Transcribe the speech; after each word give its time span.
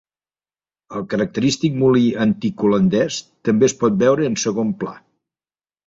El 0.99 1.05
característic 1.11 1.77
molí 1.83 2.07
antic 2.27 2.65
holandès 2.69 3.21
també 3.51 3.71
es 3.71 3.79
pot 3.85 4.05
veure 4.07 4.31
en 4.33 4.43
segon 4.49 4.77
pla. 4.85 5.01